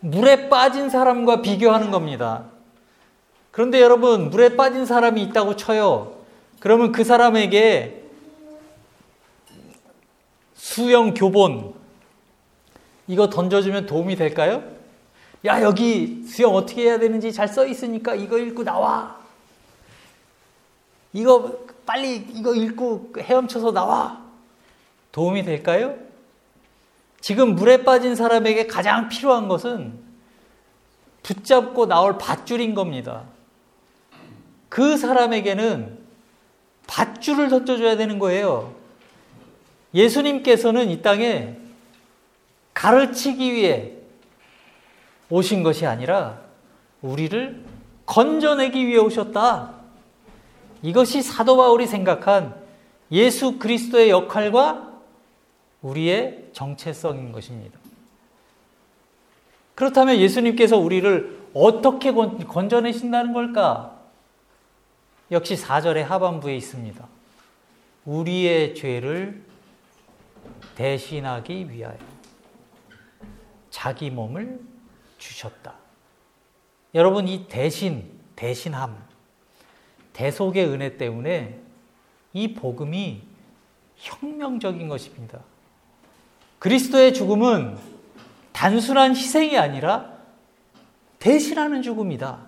물에 0.00 0.48
빠진 0.48 0.90
사람과 0.90 1.42
비교하는 1.42 1.90
겁니다. 1.90 2.46
그런데 3.50 3.80
여러분, 3.80 4.30
물에 4.30 4.56
빠진 4.56 4.86
사람이 4.86 5.22
있다고 5.24 5.56
쳐요. 5.56 6.16
그러면 6.58 6.92
그 6.92 7.04
사람에게 7.04 8.02
수영 10.54 11.12
교본, 11.14 11.74
이거 13.06 13.28
던져주면 13.28 13.86
도움이 13.86 14.16
될까요? 14.16 14.64
야, 15.44 15.60
여기 15.60 16.24
수영 16.26 16.54
어떻게 16.54 16.84
해야 16.84 16.98
되는지 16.98 17.32
잘 17.32 17.48
써 17.48 17.66
있으니까 17.66 18.14
이거 18.14 18.38
읽고 18.38 18.64
나와. 18.64 19.20
이거 21.12 21.58
빨리 21.84 22.16
이거 22.32 22.54
읽고 22.54 23.12
헤엄쳐서 23.18 23.72
나와. 23.72 24.22
도움이 25.10 25.42
될까요? 25.44 25.94
지금 27.22 27.54
물에 27.54 27.84
빠진 27.84 28.16
사람에게 28.16 28.66
가장 28.66 29.08
필요한 29.08 29.46
것은 29.48 29.94
붙잡고 31.22 31.86
나올 31.86 32.18
밧줄인 32.18 32.74
겁니다. 32.74 33.22
그 34.68 34.96
사람에게는 34.96 35.98
밧줄을 36.88 37.48
던져줘야 37.48 37.96
되는 37.96 38.18
거예요. 38.18 38.74
예수님께서는 39.94 40.90
이 40.90 41.00
땅에 41.00 41.56
가르치기 42.74 43.52
위해 43.54 43.92
오신 45.30 45.62
것이 45.62 45.86
아니라 45.86 46.40
우리를 47.02 47.64
건져내기 48.04 48.84
위해 48.84 48.98
오셨다. 48.98 49.74
이것이 50.82 51.22
사도 51.22 51.56
바울이 51.56 51.86
생각한 51.86 52.60
예수 53.12 53.60
그리스도의 53.60 54.10
역할과 54.10 54.91
우리의 55.82 56.50
정체성인 56.52 57.32
것입니다. 57.32 57.78
그렇다면 59.74 60.16
예수님께서 60.16 60.78
우리를 60.78 61.48
어떻게 61.54 62.12
건져내신다는 62.12 63.32
걸까? 63.32 64.00
역시 65.30 65.54
4절의 65.56 66.02
하반부에 66.02 66.56
있습니다. 66.56 67.08
우리의 68.04 68.74
죄를 68.74 69.42
대신하기 70.74 71.70
위하여 71.70 71.98
자기 73.70 74.10
몸을 74.10 74.60
주셨다. 75.18 75.74
여러분, 76.94 77.26
이 77.26 77.48
대신, 77.48 78.20
대신함, 78.36 78.96
대속의 80.12 80.66
은혜 80.66 80.96
때문에 80.96 81.58
이 82.34 82.54
복음이 82.54 83.22
혁명적인 83.96 84.88
것입니다. 84.88 85.40
그리스도의 86.62 87.12
죽음은 87.12 87.76
단순한 88.52 89.16
희생이 89.16 89.58
아니라 89.58 90.12
대신하는 91.18 91.82
죽음이다. 91.82 92.38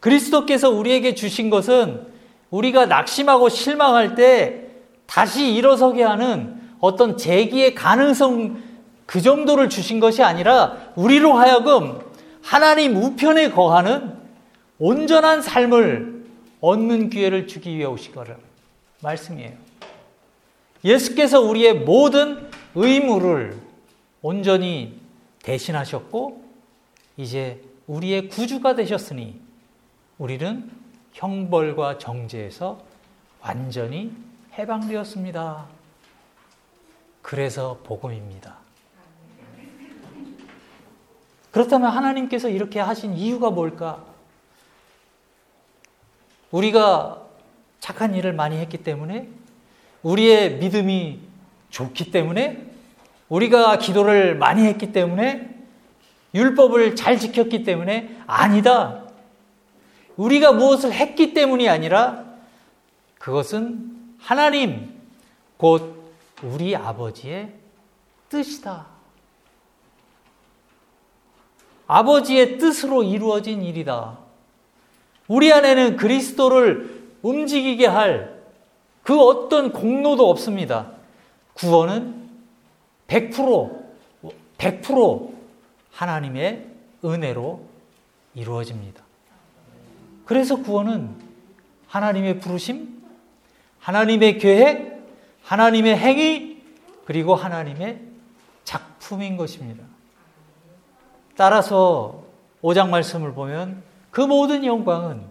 그리스도께서 0.00 0.70
우리에게 0.70 1.14
주신 1.14 1.50
것은 1.50 2.06
우리가 2.48 2.86
낙심하고 2.86 3.50
실망할 3.50 4.14
때 4.14 4.68
다시 5.04 5.52
일어서게 5.52 6.02
하는 6.02 6.58
어떤 6.80 7.18
재기의 7.18 7.74
가능성 7.74 8.62
그 9.04 9.20
정도를 9.20 9.68
주신 9.68 10.00
것이 10.00 10.22
아니라 10.22 10.78
우리로 10.96 11.34
하여금 11.34 11.98
하나님 12.42 12.96
우편에 12.96 13.50
거하는 13.50 14.16
온전한 14.78 15.42
삶을 15.42 16.24
얻는 16.62 17.10
기회를 17.10 17.48
주기 17.48 17.76
위해 17.76 17.84
오신 17.84 18.14
거를 18.14 18.38
말씀이에요. 19.02 19.52
예수께서 20.82 21.42
우리의 21.42 21.74
모든 21.74 22.47
의무를 22.74 23.60
온전히 24.22 25.00
대신하셨고 25.42 26.44
이제 27.16 27.62
우리의 27.86 28.28
구주가 28.28 28.74
되셨으니 28.74 29.40
우리는 30.18 30.70
형벌과 31.12 31.98
정죄에서 31.98 32.80
완전히 33.40 34.12
해방되었습니다. 34.58 35.66
그래서 37.22 37.78
복음입니다. 37.84 38.56
그렇다면 41.50 41.90
하나님께서 41.90 42.48
이렇게 42.48 42.78
하신 42.78 43.14
이유가 43.14 43.50
뭘까? 43.50 44.04
우리가 46.50 47.26
착한 47.80 48.14
일을 48.14 48.32
많이 48.32 48.56
했기 48.58 48.78
때문에 48.78 49.28
우리의 50.02 50.58
믿음이 50.58 51.27
좋기 51.70 52.10
때문에 52.10 52.66
우리가 53.28 53.78
기도를 53.78 54.36
많이 54.36 54.64
했기 54.64 54.92
때문에 54.92 55.54
율법을 56.34 56.96
잘 56.96 57.18
지켰기 57.18 57.64
때문에 57.64 58.16
아니다. 58.26 59.04
우리가 60.16 60.52
무엇을 60.52 60.92
했기 60.92 61.34
때문이 61.34 61.68
아니라 61.68 62.24
그것은 63.18 63.96
하나님, 64.18 64.94
곧 65.56 66.12
우리 66.42 66.74
아버지의 66.74 67.52
뜻이다. 68.28 68.86
아버지의 71.86 72.58
뜻으로 72.58 73.02
이루어진 73.02 73.62
일이다. 73.62 74.18
우리 75.26 75.52
안에는 75.52 75.96
그리스도를 75.96 76.98
움직이게 77.22 77.86
할 77.86 78.38
그 79.08 79.18
어떤 79.18 79.72
공로도 79.72 80.28
없습니다. 80.28 80.92
구원은 81.58 82.28
100% 83.08 83.88
100% 84.58 85.32
하나님의 85.92 86.66
은혜로 87.04 87.64
이루어집니다. 88.34 89.02
그래서 90.24 90.56
구원은 90.56 91.16
하나님의 91.86 92.40
부르심, 92.40 93.02
하나님의 93.80 94.38
계획, 94.38 94.98
하나님의 95.42 95.96
행위, 95.96 96.62
그리고 97.06 97.34
하나님의 97.34 98.02
작품인 98.64 99.36
것입니다. 99.36 99.84
따라서 101.36 102.24
5장 102.62 102.90
말씀을 102.90 103.32
보면 103.32 103.82
그 104.10 104.20
모든 104.20 104.64
영광은 104.64 105.22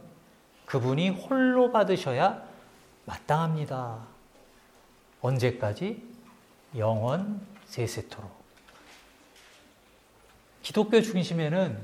그분이 0.65 1.09
홀로 1.09 1.71
받으셔야 1.71 2.41
마땅합니다. 3.05 3.99
언제까지? 5.21 6.06
영원 6.75 7.39
세세토록. 7.65 8.31
기독교 10.61 11.01
중심에는 11.01 11.77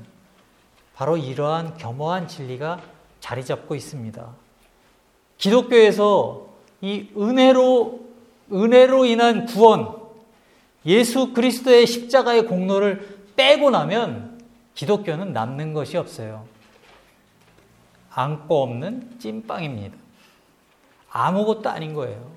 바로 0.94 1.16
이러한 1.16 1.76
겸허한 1.76 2.28
진리가 2.28 2.80
자리 3.20 3.44
잡고 3.44 3.74
있습니다. 3.74 4.34
기독교에서 5.38 6.48
이 6.80 7.08
은혜로 7.16 8.04
은혜로 8.52 9.06
인한 9.06 9.46
구원 9.46 10.04
예수 10.84 11.32
그리스도의 11.32 11.86
십자가의 11.86 12.46
공로를 12.46 13.32
빼고 13.36 13.70
나면 13.70 14.42
기독교는 14.74 15.32
남는 15.32 15.72
것이 15.72 15.96
없어요. 15.96 16.46
안고 18.10 18.62
없는 18.62 19.18
찐빵입니다. 19.18 19.96
아무것도 21.10 21.70
아닌 21.70 21.94
거예요. 21.94 22.33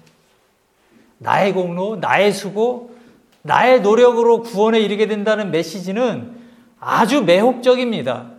나의 1.19 1.53
공로, 1.53 1.97
나의 1.97 2.31
수고, 2.31 2.95
나의 3.41 3.81
노력으로 3.81 4.41
구원에 4.41 4.79
이르게 4.79 5.07
된다는 5.07 5.51
메시지는 5.51 6.35
아주 6.79 7.23
매혹적입니다. 7.23 8.31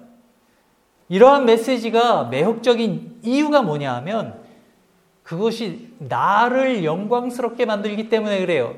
이러한 1.08 1.46
메시지가 1.46 2.24
매혹적인 2.24 3.20
이유가 3.22 3.62
뭐냐 3.62 3.94
하면 3.96 4.34
그것이 5.22 5.92
나를 5.98 6.84
영광스럽게 6.84 7.64
만들기 7.64 8.08
때문에 8.08 8.40
그래요. 8.40 8.74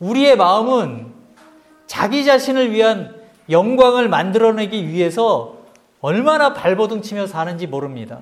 우리의 0.00 0.36
마음은 0.36 1.06
자기 1.86 2.24
자신을 2.24 2.72
위한 2.72 3.14
영광을 3.50 4.08
만들어내기 4.08 4.88
위해서 4.88 5.56
얼마나 6.00 6.52
발버둥 6.52 7.02
치며 7.02 7.26
사는지 7.26 7.66
모릅니다. 7.66 8.20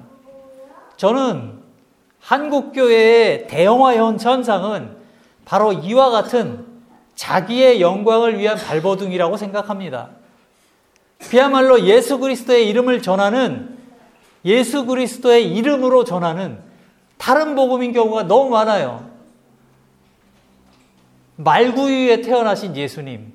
저는 0.97 1.60
한국교회의 2.21 3.47
대형화 3.49 3.97
현상은 3.97 4.97
바로 5.45 5.73
이와 5.73 6.11
같은 6.11 6.67
자기의 7.15 7.81
영광을 7.81 8.39
위한 8.39 8.57
발버둥이라고 8.57 9.37
생각합니다. 9.37 10.11
그야말로 11.29 11.85
예수 11.85 12.19
그리스도의 12.19 12.69
이름을 12.69 13.03
전하는 13.03 13.79
예수 14.45 14.87
그리스도의 14.87 15.53
이름으로 15.55 16.05
전하는 16.05 16.59
다른 17.19 17.55
복음인 17.55 17.93
경우가 17.93 18.23
너무 18.23 18.49
많아요. 18.51 19.11
말구유에 21.37 22.23
태어나신 22.23 22.77
예수님, 22.77 23.33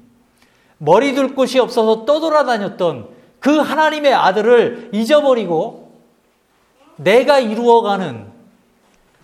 머리 0.78 1.13
둘 1.13 1.36
곳이 1.36 1.60
없어서 1.60 2.06
떠돌아다녔던 2.06 3.10
그 3.39 3.58
하나님의 3.58 4.13
아들을 4.13 4.89
잊어버리고 4.93 5.91
내가 6.98 7.39
이루어가는 7.39 8.35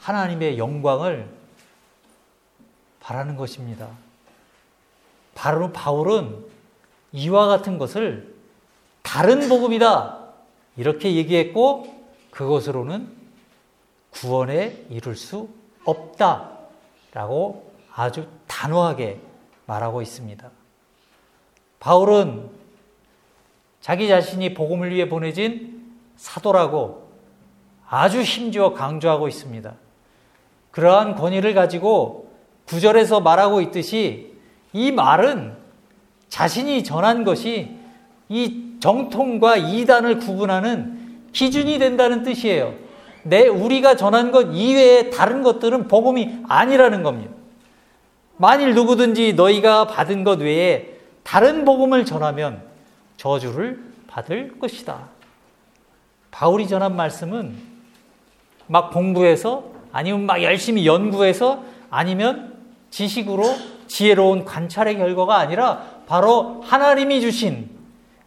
하나님의 0.02 0.58
영광을 0.58 1.30
바라는 3.00 3.36
것입니다. 3.36 3.88
바로 5.36 5.72
바울은 5.72 6.44
이와 7.12 7.48
같은 7.48 7.78
것을 7.78 8.36
다른 9.04 9.48
복음이다. 9.48 10.20
이렇게 10.78 11.16
얘기했고 11.16 12.04
그것으로는 12.32 13.12
구원에 14.12 14.86
이룰 14.90 15.16
수 15.16 15.50
없다. 15.86 16.50
라고 17.14 17.72
아주 17.94 18.28
단호하게 18.48 19.20
말하고 19.66 20.02
있습니다. 20.02 20.50
바울은 21.80 22.50
자기 23.82 24.08
자신이 24.08 24.54
복음을 24.54 24.92
위해 24.92 25.10
보내진 25.10 25.98
사도라고 26.16 27.12
아주 27.88 28.22
힘주어 28.22 28.74
강조하고 28.74 29.28
있습니다. 29.28 29.74
그러한 30.72 31.16
권위를 31.16 31.54
가지고 31.54 32.32
구절에서 32.66 33.20
말하고 33.20 33.62
있듯이 33.62 34.34
이 34.74 34.92
말은 34.92 35.54
자신이 36.30 36.84
전한 36.84 37.24
것이 37.24 37.76
이 38.30 38.78
정통과 38.80 39.58
이단을 39.58 40.20
구분하는 40.20 41.30
기준이 41.34 41.78
된다는 41.78 42.24
뜻이에요. 42.24 42.74
내 43.24 43.48
우리가 43.48 43.96
전한 43.96 44.32
것 44.32 44.44
이외에 44.54 45.10
다른 45.10 45.44
것들은 45.44 45.88
복음이 45.88 46.44
아니라는 46.48 47.04
겁니다. 47.04 47.34
만일 48.38 48.74
누구든지 48.74 49.34
너희가 49.34 49.86
받은 49.86 50.24
것 50.24 50.40
외에 50.42 50.98
다른 51.24 51.64
복음을 51.66 52.06
전하면 52.06 52.64
저주를 53.18 53.84
받을 54.08 54.58
것이다. 54.58 55.10
바울이 56.32 56.68
전한 56.68 56.96
말씀은 56.96 57.56
막 58.66 58.92
공부해서 58.92 59.66
아니면 59.92 60.26
막 60.26 60.42
열심히 60.42 60.86
연구해서 60.86 61.64
아니면 61.90 62.56
지식으로 62.90 63.44
지혜로운 63.88 64.46
관찰의 64.46 64.98
결과가 64.98 65.38
아니라 65.38 65.84
바로 66.08 66.62
하나님이 66.64 67.22
주신 67.22 67.70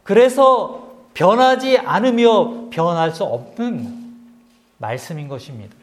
그래서 0.03 0.85
변하지 1.13 1.79
않으며 1.79 2.69
변할 2.69 3.11
수 3.11 3.23
없는 3.23 4.15
말씀인 4.77 5.27
것입니다. 5.27 5.75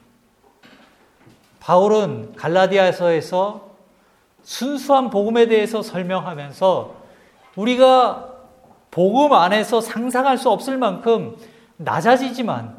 바울은 1.60 2.34
갈라디아서에서 2.36 3.72
순수한 4.42 5.10
복음에 5.10 5.46
대해서 5.46 5.82
설명하면서 5.82 6.94
우리가 7.56 8.28
복음 8.90 9.32
안에서 9.32 9.80
상상할 9.80 10.38
수 10.38 10.50
없을 10.50 10.76
만큼 10.76 11.36
낮아지지만 11.76 12.76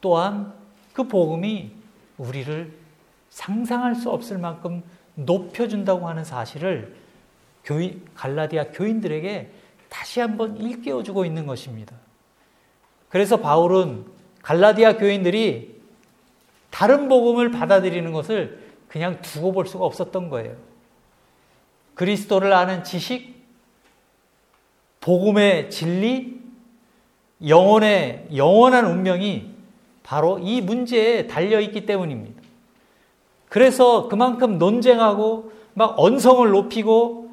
또한 0.00 0.52
그 0.92 1.04
복음이 1.04 1.70
우리를 2.18 2.72
상상할 3.30 3.94
수 3.94 4.10
없을 4.10 4.38
만큼 4.38 4.82
높여준다고 5.14 6.08
하는 6.08 6.24
사실을 6.24 6.94
교인, 7.64 8.04
갈라디아 8.14 8.70
교인들에게 8.72 9.50
다시 9.88 10.20
한번 10.20 10.56
일깨워주고 10.56 11.24
있는 11.24 11.46
것입니다. 11.46 11.94
그래서 13.08 13.38
바울은 13.38 14.06
갈라디아 14.42 14.96
교인들이 14.96 15.80
다른 16.70 17.08
복음을 17.08 17.50
받아들이는 17.50 18.12
것을 18.12 18.62
그냥 18.88 19.20
두고 19.22 19.52
볼 19.52 19.66
수가 19.66 19.84
없었던 19.84 20.30
거예요. 20.30 20.56
그리스도를 21.94 22.52
아는 22.52 22.84
지식, 22.84 23.42
복음의 25.00 25.70
진리, 25.70 26.40
영혼의 27.46 28.28
영원한 28.34 28.86
운명이 28.86 29.51
바로 30.02 30.38
이 30.38 30.60
문제에 30.60 31.26
달려 31.26 31.60
있기 31.60 31.86
때문입니다. 31.86 32.42
그래서 33.48 34.08
그만큼 34.08 34.58
논쟁하고 34.58 35.52
막 35.74 35.94
언성을 35.98 36.48
높이고 36.50 37.30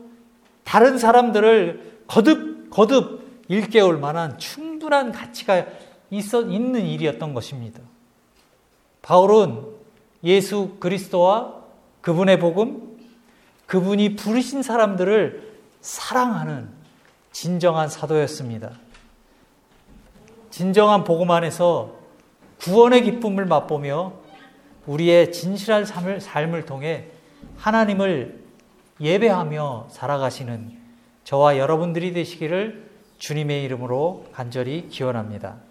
다른 0.63 0.97
사람들을 0.97 2.03
거듭 2.07 2.69
거듭 2.69 3.43
일깨울 3.47 3.97
만한 3.97 4.37
충분한 4.37 5.11
가치가 5.11 5.65
있어 6.11 6.43
있는 6.43 6.85
일이었던 6.85 7.33
것입니다. 7.33 7.81
바울은 9.01 9.65
예수 10.23 10.75
그리스도와 10.79 11.55
그분의 12.01 12.39
복음, 12.39 12.97
그분이 13.65 14.15
부르신 14.15 14.61
사람들을 14.61 15.57
사랑하는 15.81 16.69
진정한 17.31 17.87
사도였습니다. 17.87 18.71
진정한 20.49 21.03
복음 21.03 21.31
안에서 21.31 21.98
구원의 22.61 23.03
기쁨을 23.03 23.45
맛보며 23.45 24.13
우리의 24.85 25.31
진실한 25.31 25.85
삶을, 25.85 26.19
삶을 26.19 26.65
통해 26.65 27.05
하나님을 27.57 28.39
예배하며 28.99 29.87
살아가시는 29.91 30.77
저와 31.23 31.57
여러분들이 31.57 32.13
되시기를 32.13 32.89
주님의 33.17 33.63
이름으로 33.63 34.25
간절히 34.33 34.87
기원합니다. 34.89 35.68